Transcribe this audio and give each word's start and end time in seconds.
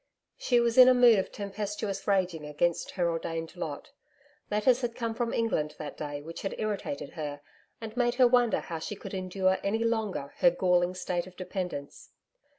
She 0.35 0.59
was 0.59 0.79
in 0.79 0.87
a 0.87 0.95
mood 0.95 1.19
of 1.19 1.31
tempestuous 1.31 2.07
raging 2.07 2.43
against 2.43 2.89
her 2.97 3.07
ordained 3.07 3.55
lot. 3.55 3.91
Letters 4.49 4.81
had 4.81 4.95
come 4.95 5.13
from 5.13 5.31
England 5.31 5.75
that 5.77 5.95
day 5.95 6.23
which 6.23 6.41
had 6.41 6.55
irritated 6.57 7.11
her 7.11 7.41
and 7.79 7.95
made 7.95 8.15
her 8.15 8.27
wonder 8.27 8.61
how 8.61 8.79
she 8.79 8.95
could 8.95 9.13
endure 9.13 9.59
any 9.63 9.83
longer 9.83 10.33
her 10.37 10.49
galling 10.49 10.95
state 10.95 11.27
of 11.27 11.35
dependence. 11.37 12.09